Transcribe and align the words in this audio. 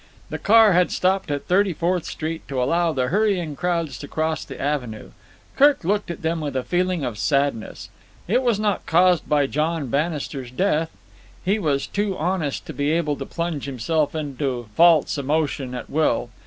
The 0.31 0.39
car 0.39 0.73
had 0.73 0.89
stopped 0.89 1.29
at 1.29 1.45
Thirty 1.45 1.73
Fourth 1.73 2.05
Street 2.05 2.41
to 2.47 2.59
allow 2.63 2.91
the 2.91 3.09
hurrying 3.09 3.55
crowds 3.55 3.99
to 3.99 4.07
cross 4.07 4.43
the 4.43 4.59
avenue. 4.59 5.11
Kirk 5.55 5.83
looked 5.83 6.09
at 6.09 6.23
them 6.23 6.41
with 6.41 6.55
a 6.55 6.63
feeling 6.63 7.03
of 7.05 7.19
sadness. 7.19 7.91
It 8.27 8.41
was 8.41 8.59
not 8.59 8.87
caused 8.87 9.29
by 9.29 9.45
John 9.45 9.89
Bannister's 9.89 10.49
death. 10.49 10.89
He 11.45 11.59
was 11.59 11.85
too 11.85 12.17
honest 12.17 12.65
to 12.65 12.73
be 12.73 12.89
able 12.89 13.15
to 13.17 13.27
plunge 13.27 13.65
himself 13.65 14.15
into 14.15 14.69
false 14.73 15.19
emotion 15.19 15.75
at 15.75 15.87
will. 15.87 16.31